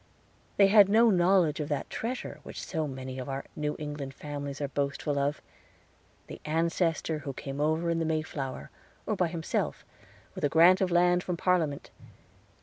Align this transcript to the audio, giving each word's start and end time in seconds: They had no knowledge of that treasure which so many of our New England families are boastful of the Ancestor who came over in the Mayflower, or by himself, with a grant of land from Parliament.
They 0.57 0.65
had 0.65 0.89
no 0.89 1.11
knowledge 1.11 1.59
of 1.59 1.69
that 1.69 1.87
treasure 1.91 2.39
which 2.41 2.65
so 2.65 2.87
many 2.87 3.19
of 3.19 3.29
our 3.29 3.45
New 3.55 3.75
England 3.77 4.15
families 4.15 4.59
are 4.59 4.67
boastful 4.67 5.19
of 5.19 5.43
the 6.25 6.41
Ancestor 6.43 7.19
who 7.19 7.33
came 7.33 7.61
over 7.61 7.87
in 7.91 7.99
the 7.99 8.05
Mayflower, 8.05 8.71
or 9.05 9.15
by 9.15 9.27
himself, 9.27 9.85
with 10.33 10.43
a 10.43 10.49
grant 10.49 10.81
of 10.81 10.89
land 10.89 11.21
from 11.21 11.37
Parliament. 11.37 11.91